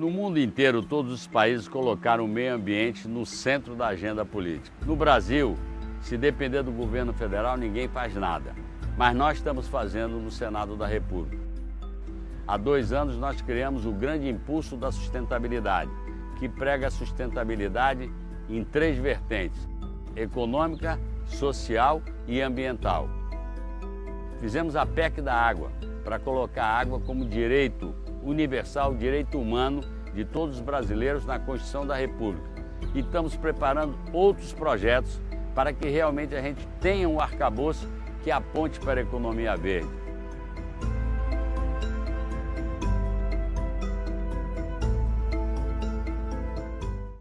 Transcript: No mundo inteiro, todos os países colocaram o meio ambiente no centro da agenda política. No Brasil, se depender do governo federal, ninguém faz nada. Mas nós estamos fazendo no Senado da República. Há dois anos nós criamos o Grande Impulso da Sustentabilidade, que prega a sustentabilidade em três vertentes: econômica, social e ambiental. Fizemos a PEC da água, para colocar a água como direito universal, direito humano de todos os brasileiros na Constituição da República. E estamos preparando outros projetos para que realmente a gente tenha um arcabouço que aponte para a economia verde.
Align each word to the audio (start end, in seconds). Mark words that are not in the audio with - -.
No 0.00 0.08
mundo 0.08 0.40
inteiro, 0.40 0.82
todos 0.82 1.12
os 1.12 1.26
países 1.26 1.68
colocaram 1.68 2.24
o 2.24 2.26
meio 2.26 2.54
ambiente 2.54 3.06
no 3.06 3.26
centro 3.26 3.74
da 3.74 3.88
agenda 3.88 4.24
política. 4.24 4.74
No 4.86 4.96
Brasil, 4.96 5.58
se 6.00 6.16
depender 6.16 6.62
do 6.62 6.72
governo 6.72 7.12
federal, 7.12 7.58
ninguém 7.58 7.86
faz 7.86 8.14
nada. 8.14 8.54
Mas 8.96 9.14
nós 9.14 9.36
estamos 9.36 9.68
fazendo 9.68 10.18
no 10.18 10.30
Senado 10.30 10.74
da 10.74 10.86
República. 10.86 11.44
Há 12.48 12.56
dois 12.56 12.94
anos 12.94 13.18
nós 13.18 13.42
criamos 13.42 13.84
o 13.84 13.92
Grande 13.92 14.26
Impulso 14.26 14.74
da 14.74 14.90
Sustentabilidade, 14.90 15.90
que 16.38 16.48
prega 16.48 16.86
a 16.86 16.90
sustentabilidade 16.90 18.10
em 18.48 18.64
três 18.64 18.96
vertentes: 18.96 19.68
econômica, 20.16 20.98
social 21.26 22.00
e 22.26 22.40
ambiental. 22.40 23.06
Fizemos 24.40 24.76
a 24.76 24.86
PEC 24.86 25.20
da 25.20 25.34
água, 25.34 25.70
para 26.02 26.18
colocar 26.18 26.64
a 26.64 26.78
água 26.78 26.98
como 27.00 27.22
direito 27.22 27.94
universal, 28.22 28.94
direito 28.94 29.38
humano 29.38 29.82
de 30.14 30.24
todos 30.24 30.56
os 30.56 30.60
brasileiros 30.60 31.24
na 31.24 31.38
Constituição 31.38 31.86
da 31.86 31.94
República. 31.94 32.48
E 32.94 33.00
estamos 33.00 33.36
preparando 33.36 33.96
outros 34.12 34.52
projetos 34.52 35.20
para 35.54 35.72
que 35.72 35.88
realmente 35.88 36.34
a 36.34 36.40
gente 36.40 36.66
tenha 36.80 37.08
um 37.08 37.20
arcabouço 37.20 37.88
que 38.22 38.30
aponte 38.30 38.78
para 38.80 39.00
a 39.00 39.02
economia 39.02 39.56
verde. 39.56 39.88